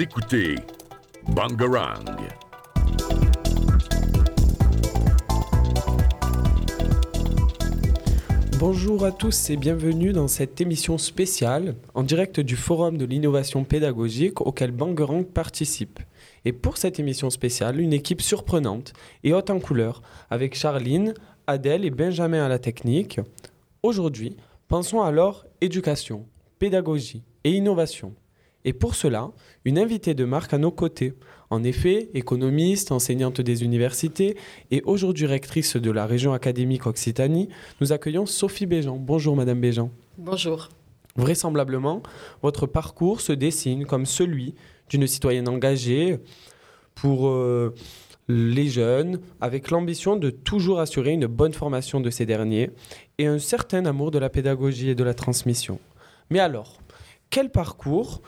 [0.00, 0.56] Écoutez
[1.34, 2.04] Bangarang.
[8.58, 13.64] Bonjour à tous et bienvenue dans cette émission spéciale en direct du Forum de l'innovation
[13.64, 16.00] pédagogique auquel Bangarang participe.
[16.46, 20.00] Et pour cette émission spéciale, une équipe surprenante et haute en couleur
[20.30, 21.12] avec Charline,
[21.46, 23.20] Adèle et Benjamin à la technique.
[23.82, 24.36] Aujourd'hui,
[24.68, 26.24] pensons alors éducation,
[26.58, 28.14] pédagogie et innovation.
[28.64, 29.30] Et pour cela,
[29.64, 31.14] une invitée de marque à nos côtés.
[31.50, 34.36] En effet, économiste, enseignante des universités
[34.70, 37.48] et aujourd'hui rectrice de la région académique Occitanie,
[37.80, 38.96] nous accueillons Sophie Béjean.
[38.96, 39.90] Bonjour Madame Béjean.
[40.16, 40.68] Bonjour.
[41.16, 42.02] Vraisemblablement,
[42.42, 44.54] votre parcours se dessine comme celui
[44.88, 46.18] d'une citoyenne engagée
[46.94, 47.74] pour euh,
[48.28, 52.70] les jeunes, avec l'ambition de toujours assurer une bonne formation de ces derniers
[53.18, 55.78] et un certain amour de la pédagogie et de la transmission.
[56.30, 56.78] Mais alors,
[57.28, 58.22] quel parcours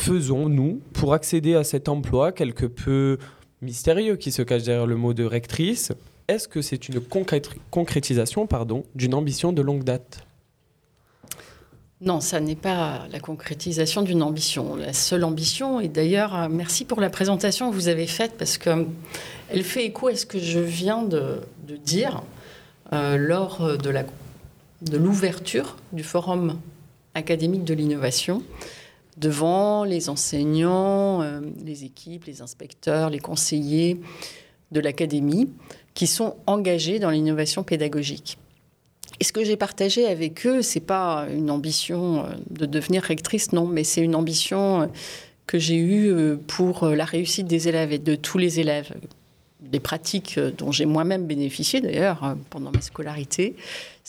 [0.00, 3.18] faisons-nous pour accéder à cet emploi quelque peu
[3.60, 5.92] mystérieux qui se cache derrière le mot de rectrice
[6.26, 7.00] Est-ce que c'est une
[7.70, 10.24] concrétisation pardon, d'une ambition de longue date?
[12.00, 14.74] Non, ça n'est pas la concrétisation d'une ambition.
[14.74, 18.56] La seule ambition, et d'ailleurs, euh, merci pour la présentation que vous avez faite, parce
[18.56, 18.86] qu'elle
[19.54, 21.42] euh, fait écho à ce que je viens de,
[21.84, 22.22] dire
[22.94, 26.58] euh, lors de l'ouverture du Forum
[27.14, 28.42] académique de l'innovation
[29.20, 34.00] devant les enseignants, euh, les équipes, les inspecteurs, les conseillers
[34.72, 35.50] de l'académie
[35.94, 38.38] qui sont engagés dans l'innovation pédagogique.
[39.20, 43.52] Et ce que j'ai partagé avec eux, c'est pas une ambition euh, de devenir rectrice,
[43.52, 44.86] non, mais c'est une ambition euh,
[45.46, 48.92] que j'ai eue pour la réussite des élèves et de tous les élèves,
[49.62, 53.56] des pratiques dont j'ai moi-même bénéficié d'ailleurs pendant ma scolarité,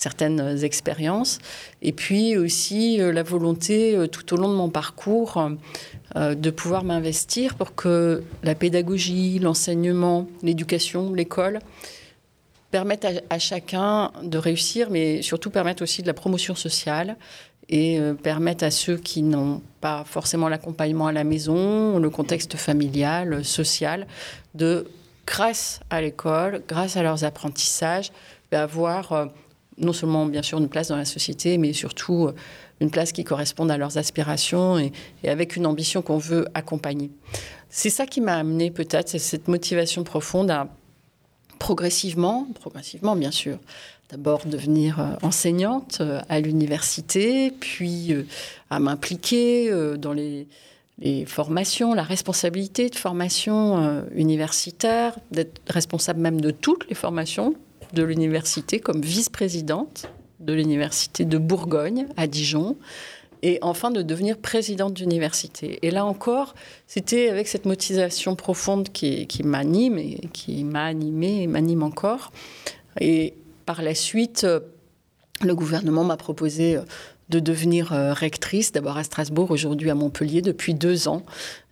[0.01, 1.37] certaines expériences,
[1.81, 5.49] et puis aussi euh, la volonté euh, tout au long de mon parcours
[6.15, 11.59] euh, de pouvoir m'investir pour que la pédagogie, l'enseignement, l'éducation, l'école
[12.71, 17.17] permettent à, chacun de réussir, mais surtout permettent aussi de la promotion sociale
[17.67, 23.43] et permettent à ceux qui n'ont pas forcément l'accompagnement à la maison, le contexte familial,
[23.43, 24.07] social,
[24.55, 24.87] de,
[25.31, 28.11] grâce à l'école, grâce à leurs apprentissages,
[28.51, 29.29] avoir
[29.77, 32.35] non seulement bien sûr une place dans la société, mais surtout euh,
[32.79, 34.91] une place qui corresponde à leurs aspirations et,
[35.23, 37.11] avec une ambition qu'on veut accompagner.
[37.69, 40.67] C'est ça qui m'a amené peut-être, c'est cette motivation profonde à
[41.59, 43.57] progressivement, progressivement bien sûr,
[44.09, 48.13] d'abord devenir euh, enseignante euh, à l'université, puis
[48.69, 50.47] à m'impliquer dans les,
[51.01, 57.55] les, formations, la responsabilité de formation universitaire, d'être responsable même de toutes les formations
[57.93, 60.07] de l'université comme vice-présidente
[60.39, 62.77] de l'université de Bourgogne à Dijon
[63.43, 65.79] et enfin de devenir présidente d'université.
[65.81, 66.53] Et là encore,
[66.87, 72.31] c'était avec cette motivation profonde qui, m'anime et qui m'a animée et m'anime encore.
[72.99, 73.33] Et
[73.65, 74.59] par la suite, euh,
[75.41, 76.81] le gouvernement m'a proposé euh,
[77.31, 81.23] de devenir euh, rectrice, d'abord à Strasbourg, aujourd'hui à Montpellier, depuis deux ans.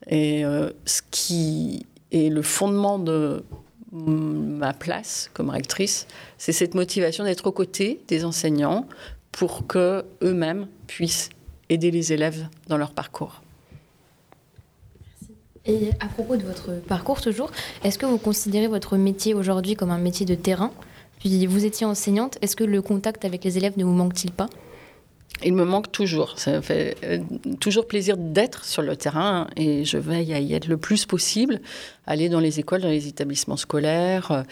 [0.09, 0.43] Et
[0.85, 3.43] ce qui est le fondement de
[3.91, 6.07] ma place comme rectrice,
[6.39, 8.87] c'est cette motivation d'être aux côtés des enseignants
[9.31, 11.29] pour que eux-mêmes puissent
[11.69, 13.43] aider les élèves dans leur parcours.
[15.65, 17.51] Et à propos de votre parcours toujours,
[17.83, 20.71] est-ce que vous considérez votre métier aujourd'hui comme un métier de terrain?
[21.19, 24.47] Puis vous étiez enseignante, est-ce que le contact avec les élèves ne vous manque-t-il pas?
[25.44, 26.38] Il me manque toujours.
[26.38, 27.19] Ça me fait euh,
[27.59, 31.61] toujours plaisir d'être sur le terrain et je veille à y être le plus possible,
[32.05, 34.44] aller dans les écoles, dans les établissements scolaires, euh,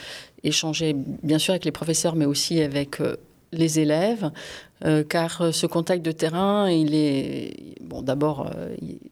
[0.44, 3.18] échanger bien sûr avec les professeurs, mais aussi avec euh,
[3.54, 4.30] les élèves,
[5.10, 8.02] car ce contact de terrain, il est bon.
[8.02, 8.52] D'abord,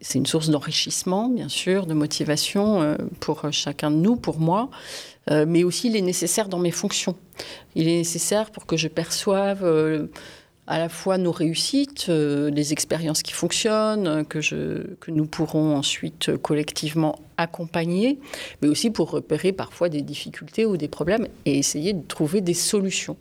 [0.02, 4.69] c'est une source d'enrichissement, bien sûr, de motivation pour chacun de nous, pour moi,
[5.31, 7.16] mais aussi il est nécessaire dans mes fonctions.
[7.75, 9.63] Il est nécessaire pour que je perçoive
[10.67, 16.29] à la fois nos réussites, euh, les expériences qui fonctionnent, euh, que, nous pourrons ensuite
[16.29, 18.19] euh, collectivement accompagner,
[18.62, 22.56] mais aussi pour repérer parfois des difficultés ou des problèmes et essayer de trouver des
[22.56, 23.17] solutions.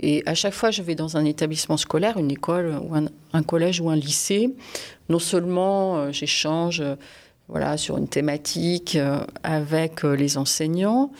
[0.00, 3.80] Et à chaque fois, je vais dans un établissement scolaire, une école ou un, collège
[3.80, 4.54] ou un lycée.
[5.08, 6.82] Non seulement j'échange
[7.48, 8.98] voilà, sur une thématique
[9.42, 11.12] avec les enseignants,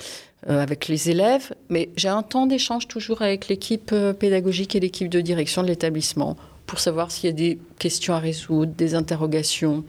[0.48, 5.08] avec les élèves, mais j'ai un temps d'échange toujours avec l'équipe euh, pédagogique et l'équipe
[5.08, 9.84] de direction de l'établissement pour savoir s'il y a des questions à résoudre, des interrogations,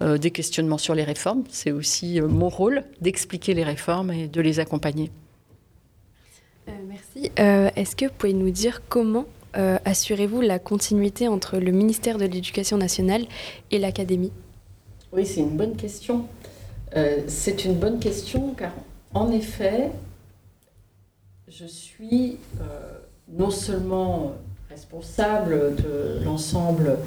[0.00, 1.44] euh, des questionnements sur les réformes.
[1.48, 5.10] C'est aussi mon rôle d'expliquer les réformes et de les accompagner.
[6.88, 7.30] merci.
[7.36, 12.78] Est-ce que vous pouvez nous dire comment assurez-vous la continuité entre le ministère de l'Éducation
[12.78, 13.26] nationale
[13.70, 14.32] et l'Académie?
[15.12, 16.26] Oui, c'est une bonne question.
[16.96, 18.72] Euh, c'est une bonne question car,
[19.14, 19.90] en effet,
[21.48, 22.98] je suis euh,
[23.28, 24.34] non seulement
[24.70, 26.98] responsable de l'ensemble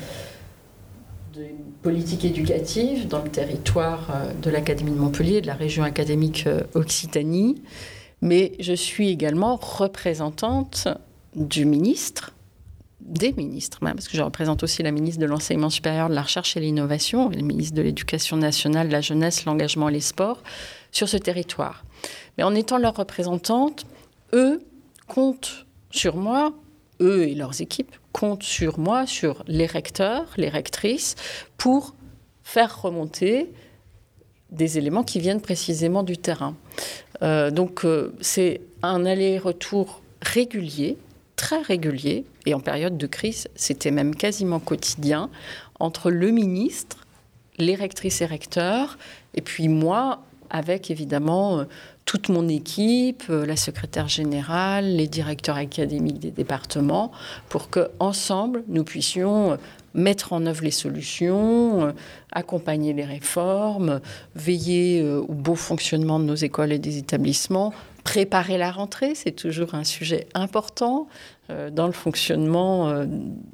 [1.33, 6.47] des politiques éducatives dans le territoire euh, de l'Académie de Montpellier, de la région académique
[6.73, 7.61] Occitanie,
[8.21, 10.87] mais je suis également représentante
[11.35, 12.31] du ministre
[13.05, 16.57] des ministres, parce que je représente aussi la ministre de l'Enseignement supérieur, de la Recherche
[16.57, 20.41] et de l'Innovation, le ministre de l'Éducation nationale, de la jeunesse, l'engagement et les sports,
[20.95, 21.83] sur ce territoire.
[22.37, 23.85] Mais en étant leur représentante,
[24.33, 24.61] eux
[25.07, 26.53] comptent sur moi,
[27.01, 31.15] eux et leurs équipes comptent sur moi, sur les recteurs, les rectrices,
[31.57, 31.95] pour
[32.43, 33.51] faire remonter
[34.51, 36.55] des éléments qui viennent précisément du terrain.
[37.21, 40.97] Euh, donc euh, c'est un aller-retour régulier
[41.35, 45.29] très régulier, et en période de crise, c'était même quasiment quotidien,
[45.79, 47.05] entre le ministre,
[47.57, 48.97] les rectrices et recteurs,
[49.33, 51.63] et puis moi, avec évidemment euh,
[52.05, 57.11] toute mon équipe, euh, la secrétaire générale, les directeurs académiques des départements,
[57.49, 59.57] pour que ensemble nous puissions euh,
[59.93, 61.93] mettre en œuvre les solutions,
[62.31, 64.01] accompagner les réformes,
[64.35, 69.73] veiller au beau fonctionnement de nos écoles et des établissements, préparer la rentrée, c'est toujours
[69.73, 71.07] un sujet important
[71.71, 73.05] dans le fonctionnement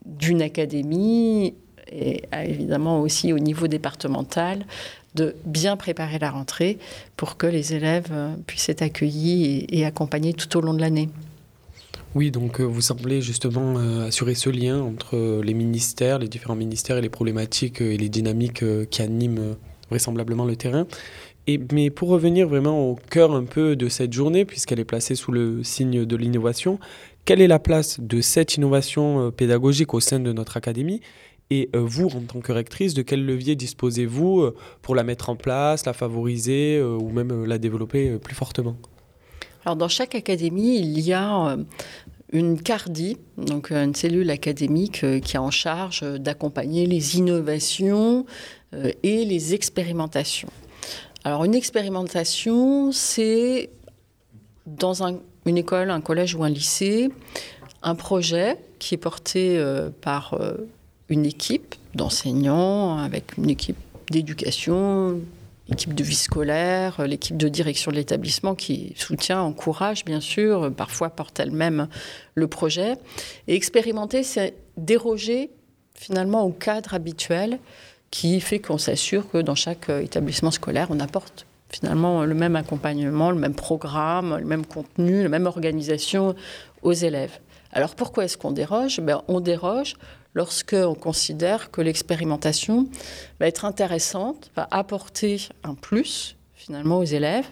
[0.04, 1.54] d'une académie
[1.92, 4.66] et euh, évidemment aussi au niveau départemental
[5.16, 6.78] de bien préparer la rentrée
[7.18, 8.12] pour que les élèves
[8.48, 11.10] puissent être accueillis et, accompagnés tout au long de l'année.
[12.16, 17.02] Oui, donc vous semblez justement assurer ce lien entre les ministères, les différents ministères et
[17.02, 19.56] les problématiques et les dynamiques qui animent
[19.90, 20.88] vraisemblablement le terrain
[21.72, 25.32] mais pour revenir vraiment au cœur un peu de cette journée, puisqu'elle est placée sous
[25.32, 26.80] le signe de l'innovation,
[27.26, 31.02] quelle est la place de cette innovation euh, pédagogique au sein de notre académie?
[31.52, 35.30] Et euh, vous, en tant que rectrice, de quel levier disposez-vous euh, pour la mettre
[35.30, 38.76] en place, la favoriser ou même la développer plus fortement?
[39.66, 41.58] Alors, dans chaque académie, il y a
[42.32, 48.26] une CARDI, donc une cellule académique qui est en charge d'accompagner les innovations
[48.74, 50.50] et les expérimentations.
[51.24, 53.70] Alors une expérimentation, c'est
[54.66, 55.04] dans
[55.46, 57.10] une école, un collège ou un lycée,
[57.84, 60.58] un projet qui est porté euh, par euh,
[61.12, 63.78] une équipe d'enseignants, avec une équipe
[64.10, 65.20] d'éducation,
[65.68, 71.10] l'équipe de vie scolaire, l'équipe de direction de l'établissement qui soutient, encourage bien sûr, parfois
[71.10, 71.88] porte elle-même
[72.36, 72.94] le projet.
[73.48, 75.52] Et expérimenter, c'est déroger
[75.96, 77.60] finalement au cadre habituel
[78.10, 82.58] qui fait qu'on s'assure que dans chaque euh, établissement scolaire, on apporte finalement le même
[82.58, 86.36] accompagnement, le même programme, le même contenu, la même organisation
[86.82, 87.40] aux élèves.
[87.72, 89.00] Alors pourquoi est-ce qu'on déroge?
[89.00, 89.96] Ben, On déroge
[90.34, 92.88] lorsqu'on considère que l'expérimentation
[93.40, 97.48] va être intéressante, va apporter un plus finalement aux élèves.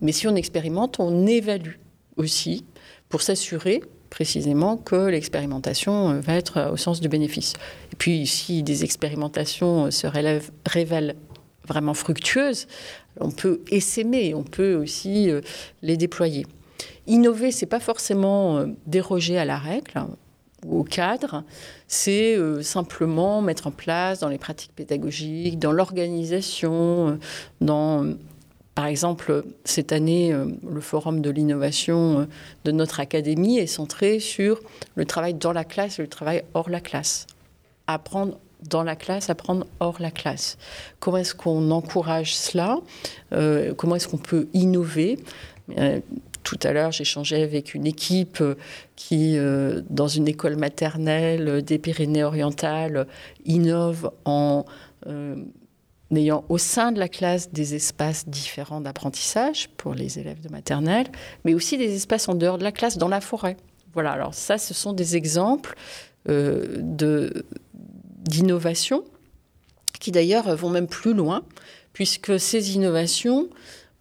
[0.00, 1.76] Mais si on expérimente, on évalue
[2.16, 2.64] aussi
[3.08, 7.54] pour s'assurer précisément que l'expérimentation euh, va être euh, au sens du bénéfice.
[7.92, 10.06] Et puis, si des expérimentations euh, se
[10.66, 11.14] révèlent
[11.66, 12.66] vraiment fructueuses,
[13.20, 15.30] on peut essaimer, on peut aussi
[15.82, 16.44] les déployer.
[17.06, 20.08] Innover, c'est pas forcément déroger à la règle hein,
[20.68, 21.44] au cadre,
[21.88, 27.18] c'est simplement mettre en place dans les pratiques pédagogiques, dans l'organisation,
[27.60, 28.06] dans
[28.74, 32.24] par exemple, cette année, euh, le forum de l'innovation euh,
[32.64, 34.60] de notre académie est centré sur
[34.94, 37.26] le travail dans la classe et le travail hors la classe.
[37.86, 40.56] Apprendre dans la classe, apprendre hors la classe.
[40.98, 42.78] Comment est-ce qu'on encourage cela?
[43.32, 45.18] Euh, Comment est-ce qu'on peut innover?
[46.42, 48.42] Tout à l'heure, j'échangeais avec une équipe
[48.96, 49.36] qui,
[49.90, 53.06] dans une école maternelle des Pyrénées-Orientales,
[53.44, 54.64] innove en
[56.16, 61.06] ayant au sein de la classe des espaces différents d'apprentissage pour les élèves de maternelle,
[61.44, 63.56] mais aussi des espaces en dehors de la classe, dans la forêt.
[63.92, 65.76] Voilà, alors ça, ce sont des exemples
[66.28, 66.82] euh,
[70.00, 71.42] qui d'ailleurs vont même plus loin,
[71.92, 73.48] puisque ces innovations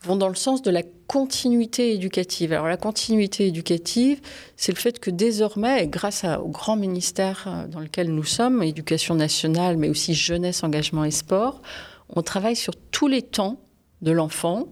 [0.01, 2.53] vont dans le sens de la continuité éducative.
[2.53, 4.21] Alors la continuité éducative,
[4.55, 9.15] c'est le fait que désormais, grâce au grand ministère euh, dans lequel nous sommes, éducation
[9.15, 11.63] nationale, mais aussi jeunesse, engagement et sport,
[12.09, 13.59] on travaille sur tous les temps
[14.03, 14.67] de l'enfant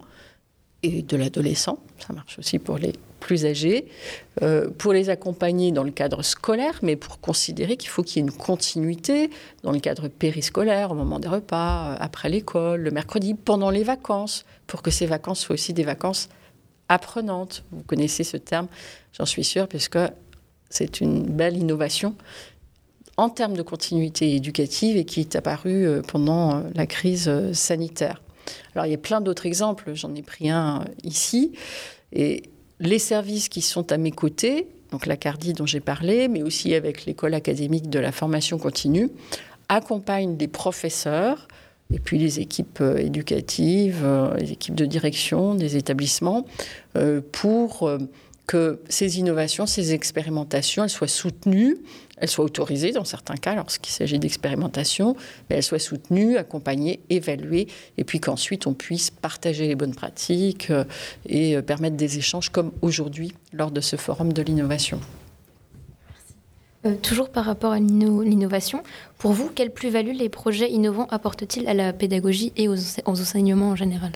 [0.84, 3.86] et de l'adolescent, ça marche aussi pour les plus âgés,
[4.42, 8.18] euh, pour les accompagner dans le cadre scolaire, mais pour considérer qu'il faut qu'il y
[8.24, 9.30] ait une continuité
[9.62, 13.84] dans le cadre périscolaire, au moment des repas, euh, après l'école, le mercredi, pendant les
[13.84, 16.28] vacances, pour que ces vacances soient aussi des vacances
[16.88, 17.64] apprenantes.
[17.72, 18.68] Vous connaissez ce terme,
[19.12, 19.98] j'en suis sûre, puisque
[20.70, 22.14] c'est une belle innovation
[23.16, 28.22] en termes de continuité éducative et qui est apparu euh, pendant la crise sanitaire.
[28.74, 31.52] Alors il y a plein d'autres exemples, j'en ai pris un ici.
[32.12, 32.42] Et
[32.80, 36.74] les services qui sont à mes côtés, donc la CARDI dont j'ai parlé, mais aussi
[36.74, 39.10] avec l'école académique de la formation continue,
[39.68, 41.48] accompagnent des professeurs
[41.92, 44.06] et puis les équipes éducatives,
[44.38, 46.44] les équipes de direction des établissements
[47.32, 47.90] pour
[48.48, 51.76] que ces innovations, ces expérimentations, elles soient soutenues,
[52.16, 55.14] elles soient autorisées dans certains cas lorsqu'il s'agit d'expérimentation,
[55.48, 60.70] mais elles soient soutenues, accompagnées, évaluées, et puis qu'ensuite on puisse partager les bonnes pratiques
[60.70, 60.84] euh,
[61.26, 64.98] et euh, permettre des échanges comme aujourd'hui lors de ce forum de l'innovation.
[66.86, 68.82] Euh, toujours par rapport à l'innovation,
[69.18, 73.76] pour vous, quelle plus-value les projets innovants apportent-ils à la pédagogie et aux enseignements en
[73.76, 74.12] général?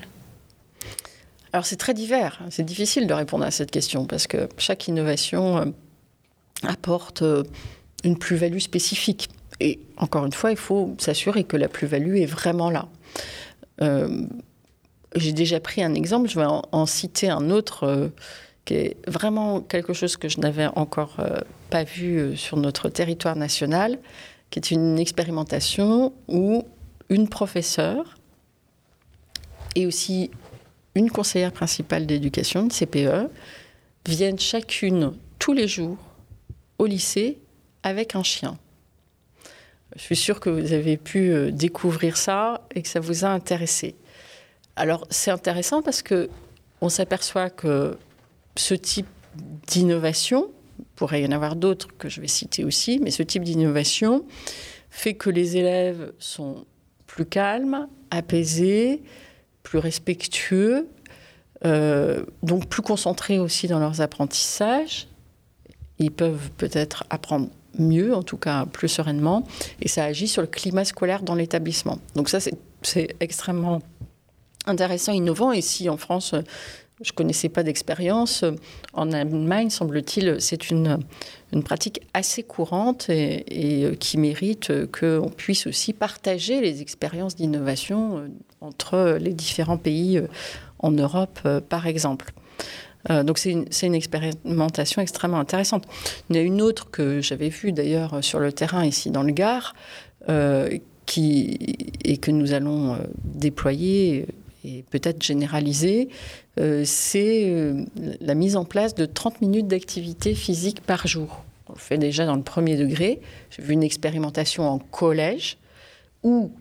[1.52, 5.58] Alors c'est très divers, c'est difficile de répondre à cette question parce que chaque innovation
[5.58, 5.64] euh,
[6.62, 7.42] apporte euh,
[8.04, 9.28] une plus-value spécifique.
[9.60, 12.88] Et encore une fois, il faut s'assurer que la plus-value est vraiment là.
[13.82, 14.26] Euh,
[15.14, 18.10] j'ai déjà pris un exemple, je vais en, citer un autre
[18.64, 21.18] qui est vraiment quelque chose que je n'avais encore
[21.68, 23.98] pas vu sur notre territoire national,
[24.48, 26.64] qui est une expérimentation où
[27.10, 28.16] une professeure
[29.74, 30.30] et aussi
[30.94, 33.30] une conseillère principale d'éducation, une CPE,
[34.06, 35.98] viennent chacune tous les jours
[36.78, 37.38] au lycée
[37.82, 38.58] avec un chien.
[39.96, 43.28] Je suis sûre que vous avez pu euh, découvrir ça et que ça vous a
[43.28, 43.94] intéressé.
[44.76, 46.30] Alors c'est intéressant parce que
[46.80, 47.96] on s'aperçoit que
[48.56, 49.06] ce type
[49.66, 50.50] d'innovation,
[50.96, 54.24] pourrait y en avoir d'autres que je vais citer aussi, mais ce type d'innovation
[54.90, 56.66] fait que les élèves sont
[57.06, 59.02] plus calmes, apaisés,
[59.62, 60.88] plus respectueux,
[61.64, 65.08] euh, donc plus concentrés aussi dans leurs apprentissages.
[65.98, 69.46] Ils peuvent peut-être apprendre mieux, en tout cas plus sereinement,
[69.80, 71.98] et ça agit sur le climat scolaire dans l'établissement.
[72.14, 72.38] Donc ça,
[72.82, 73.80] c'est extrêmement
[74.66, 75.52] intéressant, innovant.
[75.52, 76.34] Et si en France,
[77.00, 78.44] je ne connaissais pas d'expérience,
[78.92, 80.98] en Allemagne, semble-t-il, c'est une,
[81.64, 88.28] pratique assez courante et, et qui mérite qu'on puisse aussi partager les expériences d'innovation
[88.62, 90.26] entre les différents pays euh,
[90.78, 92.32] en Europe, euh, par exemple.
[93.10, 95.84] Euh, donc c'est une, une, expérimentation extrêmement intéressante.
[96.30, 99.22] Il y en a une autre que j'avais vue d'ailleurs sur le terrain ici dans
[99.22, 99.74] le Gard,
[101.04, 104.26] qui, et que nous allons déployer
[104.64, 106.10] et peut-être généraliser,
[106.84, 107.74] c'est
[108.20, 111.42] la mise en place de 30 minutes d'activité physique par jour.
[111.68, 113.20] On le fait déjà dans le premier degré.
[113.50, 115.58] J'ai vu une expérimentation en collège
[116.22, 116.52] où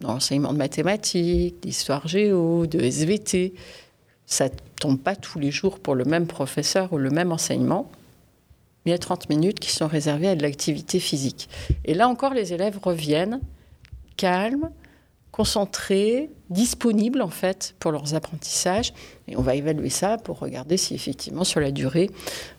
[0.00, 3.54] dans l'enseignement de mathématiques, d'histoire géo, de SVT.
[4.26, 7.90] Ça ne tombe pas tous les jours pour le même professeur ou le même enseignement.
[8.84, 11.48] Mais il y a 30 minutes qui sont réservées à de l'activité physique.
[11.84, 13.40] Et là encore, les élèves reviennent
[14.16, 14.70] calmes,
[15.34, 18.94] concentrés, disponibles en fait pour leurs apprentissages.
[19.26, 22.08] Et on va évaluer ça pour regarder si effectivement sur la durée,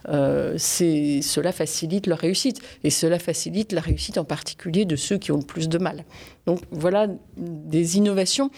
[0.09, 2.59] euh, cela facilite leur réussite.
[2.83, 6.03] Et cela facilite la réussite en particulier de ceux qui ont le plus de mal.
[6.47, 8.51] Donc voilà des innovations.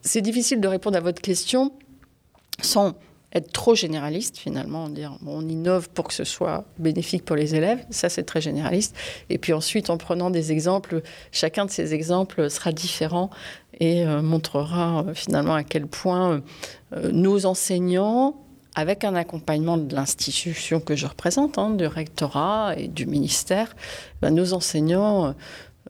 [0.00, 1.70] C'est difficile de répondre à votre question
[2.62, 2.94] sans
[3.34, 7.84] être trop généraliste finalement, dire on innove pour que ce soit bénéfique pour les élèves,
[7.90, 8.94] ça c'est très généraliste.
[9.30, 13.30] Et puis ensuite en prenant des exemples, chacun de ces exemples sera différent
[13.80, 16.42] et euh, montrera euh, finalement à quel point
[16.92, 18.36] euh, nos enseignants,
[18.74, 23.74] avec un accompagnement de l'institution que je représente, hein, du rectorat et du ministère,
[24.22, 25.34] ben, nos enseignants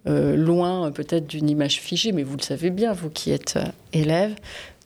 [0.05, 3.57] loin peut-être d'une image figée, mais vous le savez bien, vous qui êtes
[3.93, 4.35] élèves,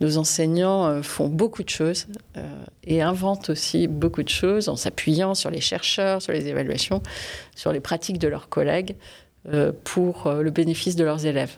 [0.00, 4.76] nos enseignants euh, font beaucoup de choses euh, et inventent aussi beaucoup de choses en
[4.76, 7.03] s'appuyant sur les chercheurs, sur les évaluations,
[7.55, 8.97] sur les pratiques de leurs collègues
[9.49, 11.57] euh, pour le bénéfice de leurs élèves.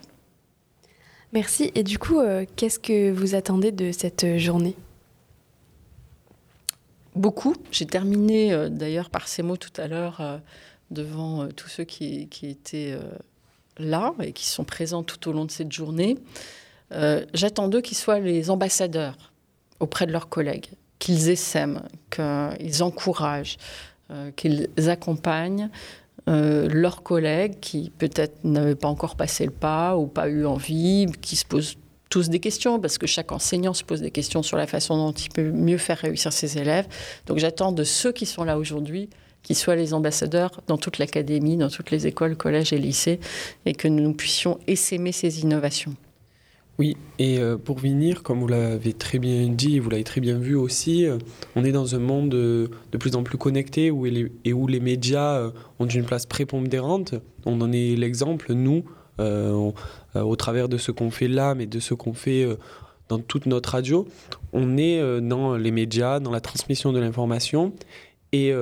[1.32, 1.72] Merci.
[1.74, 2.20] Et du coup,
[2.56, 4.74] qu'est-ce que vous attendez de cette journée?
[7.14, 7.54] Beaucoup.
[7.70, 10.40] J'ai terminé d'ailleurs par ces mots tout à l'heure
[10.90, 12.96] devant tous ceux qui, qui étaient
[13.76, 16.16] là et qui sont présents tout au long de cette journée.
[16.92, 19.32] Euh, j'attends d'eux qu'ils soient les ambassadeurs
[19.80, 20.66] auprès de leurs collègues,
[20.98, 23.58] qu'ils essaiment, qu'ils encouragent,
[24.10, 25.70] euh, qu'ils accompagnent
[26.28, 31.06] euh, leurs collègues qui peut-être n'avaient pas encore passé le pas ou pas eu envie,
[31.20, 31.76] qui se posent
[32.10, 35.12] tous des questions, parce que chaque enseignant se pose des questions sur la façon dont
[35.12, 36.86] il peut mieux faire réussir ses élèves.
[37.26, 39.10] Donc j'attends de ceux qui sont là aujourd'hui
[39.42, 43.20] qu'ils soient les ambassadeurs dans toute l'académie, dans toutes les écoles, collèges et lycées,
[43.66, 45.94] et que nous puissions essaimer ces innovations.
[46.78, 50.20] Oui, et euh, pour finir, comme vous l'avez très bien dit et vous l'avez très
[50.20, 51.18] bien vu aussi, euh,
[51.56, 53.86] on est dans un monde euh, de plus en plus connecté
[54.44, 57.14] et où les médias ont une place prépondérante.
[57.46, 58.84] On en est l'exemple, nous,
[59.18, 62.46] au travers de ce qu'on fait là, mais de ce qu'on fait
[63.08, 64.06] dans toute notre radio.
[64.52, 67.72] On est dans les médias, dans la transmission de l'information.
[68.32, 68.52] Et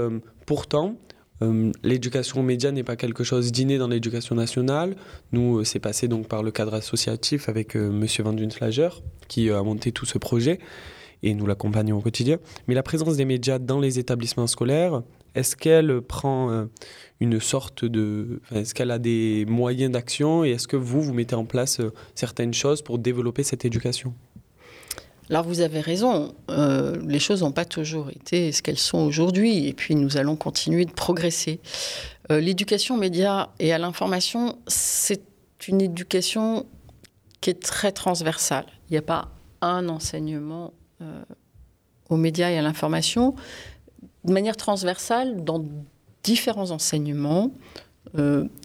[0.46, 0.96] pourtant,
[1.43, 4.97] euh, l'éducation aux médias n'est pas quelque chose d'inné dans l'éducation nationale.
[5.33, 8.88] Nous, euh, c'est passé donc par le cadre associatif avec euh, Monsieur Van Dunslager
[9.28, 10.59] qui a monté tout ce projet
[11.23, 12.38] et nous l'accompagnons au quotidien.
[12.69, 15.02] Mais la présence des médias dans les établissements scolaires,
[15.35, 16.66] est-ce qu'elle prend
[17.21, 18.40] une sorte de...
[18.55, 21.81] Est-ce qu'elle a des moyens d'action et est-ce que vous, vous mettez en place
[22.14, 24.14] certaines choses pour développer cette éducation?
[25.28, 29.66] Alors vous avez raison, euh, les choses n'ont pas toujours été ce qu'elles sont aujourd'hui,
[29.66, 31.59] et puis nous allons continuer de progresser.
[32.30, 35.23] Euh, l'éducation aux médias et à l'information, c'est
[35.66, 36.66] une éducation
[37.40, 38.66] qui est très transversale.
[38.88, 39.28] Il n'y a pas
[39.62, 41.23] un enseignement euh,
[42.09, 43.35] aux médias et à l'information.
[44.25, 45.64] De manière transversale, dans
[46.23, 47.52] différents enseignements,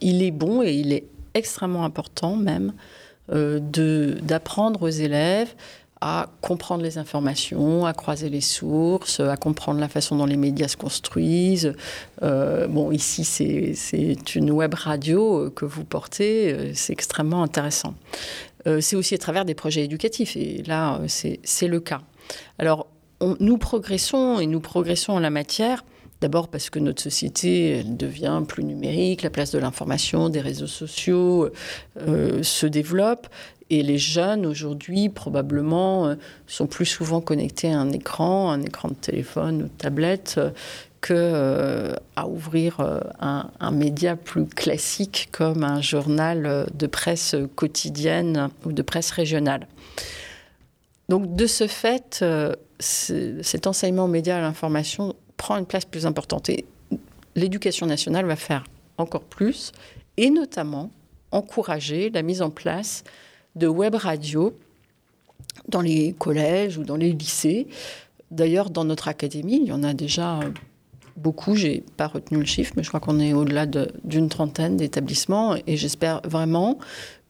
[0.02, 1.04] il est bon et il est
[1.34, 2.74] extrêmement important même
[3.28, 5.54] d'apprendre aux élèves
[6.02, 10.68] à comprendre les informations, à croiser les sources, à comprendre la façon dont les médias
[10.68, 11.74] se construisent.
[12.24, 17.94] Euh, bon, ici, c'est une web radio que vous portez, euh, c'est extrêmement intéressant.
[18.66, 22.02] Euh, c'est aussi à travers des projets éducatifs, et là, c'est le cas.
[22.58, 22.88] Alors,
[23.40, 25.86] nous progressons, et nous progressons en la matière,
[26.20, 31.50] D'abord parce que notre société devient plus numérique, la place de l'information, des réseaux sociaux
[31.96, 33.28] se développe.
[33.72, 38.90] Et les jeunes aujourd'hui, probablement, euh, sont plus souvent connectés à un écran, un écran
[38.90, 40.52] de téléphone ou de tablette, euh,
[41.00, 42.80] que euh, à ouvrir
[43.20, 49.68] un, média plus classique comme un journal de presse quotidienne ou de presse régionale.
[51.10, 52.24] Donc de ce fait,
[52.78, 56.50] cet enseignement aux médias à l'information prend une place plus importante.
[56.50, 56.66] Et
[57.36, 58.64] l'éducation nationale va faire
[59.00, 59.72] encore plus,
[60.18, 60.92] et notamment
[61.32, 63.04] encourager la mise en place
[63.56, 64.54] de web radio
[65.68, 67.68] dans les collèges ou dans les lycées.
[68.30, 70.40] D'ailleurs, dans notre académie, il y en a déjà
[71.18, 71.56] beaucoup.
[71.56, 75.56] J'ai pas retenu le chiffre, mais je crois qu'on est au-delà d'une trentaine d'établissements.
[75.68, 76.80] Et j'espère vraiment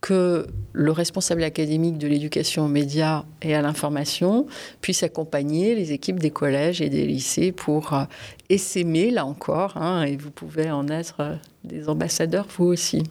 [0.01, 4.47] que le responsable académique de l'éducation aux médias et à l'information
[4.81, 8.03] puisse accompagner les équipes des collèges et des lycées pour euh,
[8.49, 13.03] essaimer, là encore, hein, et vous pouvez en être euh, des ambassadeurs vous aussi.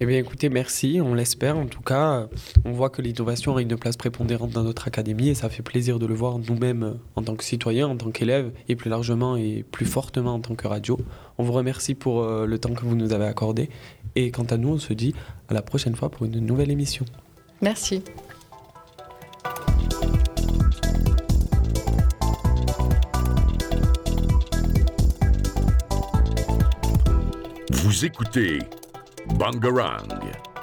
[0.00, 1.00] Eh bien, écoutez, merci.
[1.00, 1.56] On l'espère.
[1.56, 2.28] En tout cas,
[2.64, 6.00] on voit que l'innovation a une place prépondérante dans notre académie et ça fait plaisir
[6.00, 9.36] de le voir nous-mêmes euh, en tant que citoyens, en tant qu'élèves et plus largement
[9.36, 10.98] et plus fortement en tant que radio.
[11.38, 13.70] On vous remercie pour euh, le temps que vous nous avez accordé
[14.16, 15.14] et quant à nous, on se dit
[15.48, 17.04] à la prochaine fois pour une nouvelle émission.
[17.62, 18.02] Merci.
[27.70, 28.58] Vous écoutez
[29.26, 30.53] Bangarang.